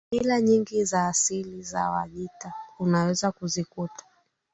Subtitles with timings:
[0.11, 4.05] Mila nyingi za asili za Wajita unaweza kuzikuta